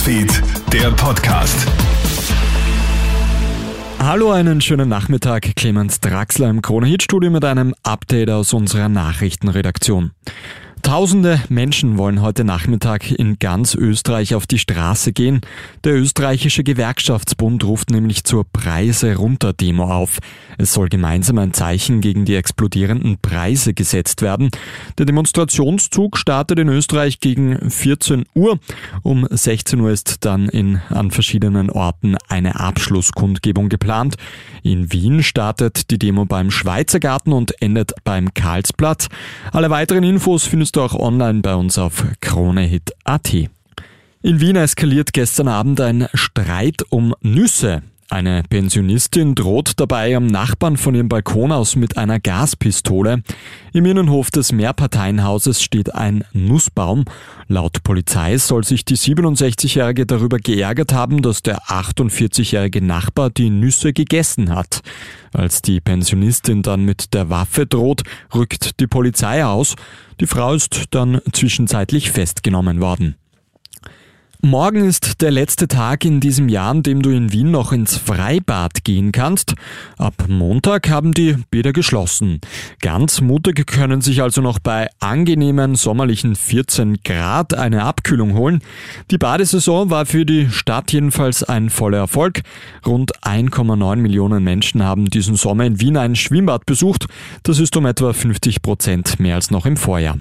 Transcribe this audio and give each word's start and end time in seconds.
Newsfeed, 0.00 0.42
der 0.72 0.90
Podcast. 0.92 1.66
Hallo, 3.98 4.30
einen 4.30 4.62
schönen 4.62 4.88
Nachmittag. 4.88 5.54
Clemens 5.56 6.00
Draxler 6.00 6.48
im 6.48 6.62
Krone-Hit-Studio 6.62 7.30
mit 7.30 7.44
einem 7.44 7.74
Update 7.82 8.30
aus 8.30 8.54
unserer 8.54 8.88
Nachrichtenredaktion. 8.88 10.12
Tausende 10.82 11.42
Menschen 11.48 11.98
wollen 11.98 12.22
heute 12.22 12.42
Nachmittag 12.42 13.10
in 13.10 13.38
ganz 13.38 13.74
Österreich 13.74 14.34
auf 14.34 14.46
die 14.46 14.58
Straße 14.58 15.12
gehen. 15.12 15.40
Der 15.84 15.94
österreichische 15.94 16.64
Gewerkschaftsbund 16.64 17.64
ruft 17.64 17.90
nämlich 17.90 18.24
zur 18.24 18.44
Preise 18.44 19.16
runter 19.16 19.52
Demo 19.52 19.92
auf. 19.92 20.18
Es 20.58 20.72
soll 20.72 20.88
gemeinsam 20.88 21.38
ein 21.38 21.52
Zeichen 21.52 22.00
gegen 22.00 22.24
die 22.24 22.34
explodierenden 22.34 23.18
Preise 23.18 23.74
gesetzt 23.74 24.22
werden. 24.22 24.50
Der 24.98 25.06
Demonstrationszug 25.06 26.16
startet 26.16 26.58
in 26.58 26.68
Österreich 26.68 27.20
gegen 27.20 27.70
14 27.70 28.24
Uhr. 28.34 28.58
Um 29.02 29.26
16 29.30 29.80
Uhr 29.80 29.90
ist 29.90 30.24
dann 30.24 30.48
in, 30.48 30.80
an 30.88 31.10
verschiedenen 31.10 31.70
Orten 31.70 32.16
eine 32.28 32.58
Abschlusskundgebung 32.58 33.68
geplant. 33.68 34.16
In 34.62 34.92
Wien 34.92 35.22
startet 35.22 35.90
die 35.90 35.98
Demo 35.98 36.24
beim 36.24 36.50
Schweizer 36.50 37.00
Garten 37.00 37.32
und 37.32 37.60
endet 37.60 37.92
beim 38.04 38.32
Karlsplatz. 38.34 39.08
Alle 39.52 39.70
weiteren 39.70 40.04
Infos 40.04 40.46
findest 40.46 40.69
du 40.76 40.82
auch 40.82 40.94
online 40.94 41.40
bei 41.40 41.54
uns 41.54 41.78
auf 41.78 42.04
kronehit.at. 42.20 43.32
In 44.22 44.40
Wien 44.40 44.56
eskaliert 44.56 45.12
gestern 45.12 45.48
Abend 45.48 45.80
ein 45.80 46.08
Streit 46.14 46.82
um 46.90 47.14
Nüsse. 47.22 47.82
Eine 48.12 48.42
Pensionistin 48.42 49.36
droht 49.36 49.74
dabei 49.76 50.16
am 50.16 50.26
Nachbarn 50.26 50.76
von 50.76 50.96
ihrem 50.96 51.08
Balkon 51.08 51.52
aus 51.52 51.76
mit 51.76 51.96
einer 51.96 52.18
Gaspistole. 52.18 53.22
Im 53.72 53.86
Innenhof 53.86 54.32
des 54.32 54.50
Mehrparteienhauses 54.50 55.62
steht 55.62 55.94
ein 55.94 56.24
Nussbaum. 56.32 57.04
Laut 57.46 57.84
Polizei 57.84 58.36
soll 58.36 58.64
sich 58.64 58.84
die 58.84 58.96
67-Jährige 58.96 60.06
darüber 60.06 60.38
geärgert 60.38 60.92
haben, 60.92 61.22
dass 61.22 61.44
der 61.44 61.62
48-jährige 61.66 62.82
Nachbar 62.82 63.30
die 63.30 63.48
Nüsse 63.48 63.92
gegessen 63.92 64.52
hat. 64.52 64.80
Als 65.32 65.62
die 65.62 65.80
Pensionistin 65.80 66.62
dann 66.62 66.84
mit 66.84 67.14
der 67.14 67.30
Waffe 67.30 67.64
droht, 67.64 68.02
rückt 68.34 68.80
die 68.80 68.88
Polizei 68.88 69.44
aus. 69.44 69.76
Die 70.18 70.26
Frau 70.26 70.52
ist 70.54 70.86
dann 70.90 71.20
zwischenzeitlich 71.32 72.10
festgenommen 72.10 72.80
worden. 72.80 73.14
Morgen 74.42 74.86
ist 74.86 75.20
der 75.20 75.30
letzte 75.30 75.68
Tag 75.68 76.02
in 76.06 76.18
diesem 76.18 76.48
Jahr, 76.48 76.70
an 76.70 76.82
dem 76.82 77.02
du 77.02 77.10
in 77.10 77.30
Wien 77.30 77.50
noch 77.50 77.72
ins 77.72 77.98
Freibad 77.98 78.84
gehen 78.84 79.12
kannst. 79.12 79.54
Ab 79.98 80.14
Montag 80.28 80.88
haben 80.88 81.12
die 81.12 81.36
Bäder 81.50 81.74
geschlossen. 81.74 82.40
Ganz 82.80 83.20
mutig 83.20 83.66
können 83.66 84.00
sich 84.00 84.22
also 84.22 84.40
noch 84.40 84.58
bei 84.58 84.88
angenehmen 84.98 85.74
sommerlichen 85.74 86.36
14 86.36 87.02
Grad 87.04 87.52
eine 87.52 87.82
Abkühlung 87.82 88.34
holen. 88.34 88.62
Die 89.10 89.18
Badesaison 89.18 89.90
war 89.90 90.06
für 90.06 90.24
die 90.24 90.48
Stadt 90.48 90.90
jedenfalls 90.90 91.44
ein 91.44 91.68
voller 91.68 91.98
Erfolg. 91.98 92.40
Rund 92.86 93.12
1,9 93.22 93.96
Millionen 93.96 94.42
Menschen 94.42 94.82
haben 94.82 95.10
diesen 95.10 95.36
Sommer 95.36 95.66
in 95.66 95.80
Wien 95.80 95.98
ein 95.98 96.16
Schwimmbad 96.16 96.64
besucht. 96.64 97.08
Das 97.42 97.58
ist 97.58 97.76
um 97.76 97.84
etwa 97.84 98.14
50 98.14 98.62
Prozent 98.62 99.20
mehr 99.20 99.34
als 99.34 99.50
noch 99.50 99.66
im 99.66 99.76
Vorjahr. 99.76 100.16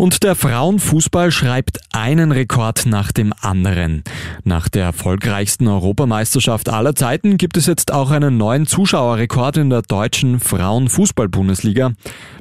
Und 0.00 0.22
der 0.22 0.34
Frauenfußball 0.34 1.30
schreibt 1.30 1.78
einen 1.92 2.32
Rekord 2.32 2.86
nach 2.86 3.12
dem 3.12 3.34
anderen. 3.42 4.02
Nach 4.44 4.70
der 4.70 4.84
erfolgreichsten 4.84 5.68
Europameisterschaft 5.68 6.70
aller 6.70 6.94
Zeiten 6.94 7.36
gibt 7.36 7.58
es 7.58 7.66
jetzt 7.66 7.92
auch 7.92 8.10
einen 8.10 8.38
neuen 8.38 8.66
Zuschauerrekord 8.66 9.58
in 9.58 9.68
der 9.68 9.82
deutschen 9.82 10.40
Frauenfußball-Bundesliga. 10.40 11.92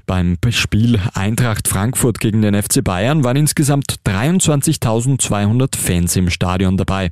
Beim 0.06 0.38
Spiel 0.50 1.00
Eintracht 1.14 1.68
Frankfurt 1.68 2.22
gegen 2.22 2.42
den 2.42 2.56
FC 2.56 2.82
Bayern 2.82 3.24
waren 3.26 3.36
insgesamt 3.36 3.98
23.200 4.08 5.78
Fans 5.78 6.16
im 6.16 6.30
Stadion 6.30 6.78
dabei. 6.78 7.12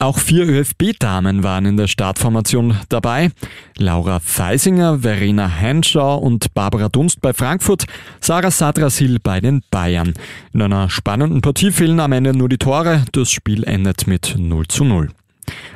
Auch 0.00 0.18
vier 0.18 0.46
ÖFB-Damen 0.46 1.44
waren 1.44 1.64
in 1.64 1.76
der 1.76 1.86
Startformation 1.86 2.76
dabei. 2.88 3.30
Laura 3.78 4.20
Feisinger, 4.20 4.98
Verena 4.98 5.48
Henschau 5.48 6.18
und 6.18 6.52
Barbara 6.52 6.88
Dunst 6.88 7.22
bei 7.22 7.32
Frankfurt, 7.32 7.86
Sarah 8.20 8.50
Sadrasil 8.50 9.18
bei 9.18 9.40
den 9.40 9.62
Bayern. 9.76 10.14
In 10.54 10.62
einer 10.62 10.88
spannenden 10.88 11.42
Partie 11.42 11.70
fehlen 11.70 12.00
am 12.00 12.12
Ende 12.12 12.34
nur 12.34 12.48
die 12.48 12.56
Tore. 12.56 13.04
Das 13.12 13.30
Spiel 13.30 13.62
endet 13.62 14.06
mit 14.06 14.34
0 14.38 14.66
zu 14.68 14.84
0. 14.84 15.10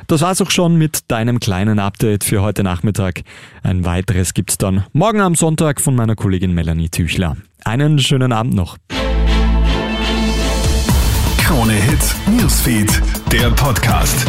Das 0.07 0.21
war's 0.21 0.41
auch 0.41 0.49
schon 0.49 0.75
mit 0.75 1.11
deinem 1.11 1.39
kleinen 1.39 1.77
Update 1.77 2.23
für 2.23 2.41
heute 2.41 2.63
Nachmittag. 2.63 3.21
Ein 3.61 3.85
weiteres 3.85 4.33
gibt's 4.33 4.57
dann 4.57 4.85
morgen 4.91 5.21
am 5.21 5.35
Sonntag 5.35 5.79
von 5.79 5.93
meiner 5.93 6.15
Kollegin 6.15 6.51
Melanie 6.51 6.89
Tüchler. 6.89 7.37
Einen 7.63 7.99
schönen 7.99 8.31
Abend 8.31 8.55
noch. 8.55 8.79
Krone 11.37 11.73
Hits, 11.73 12.15
Newsfeed, 12.25 13.03
der 13.31 13.51
Podcast. 13.51 14.25